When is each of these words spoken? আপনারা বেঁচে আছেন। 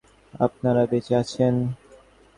আপনারা 0.39 0.81
বেঁচে 0.91 1.13
আছেন। 1.15 1.53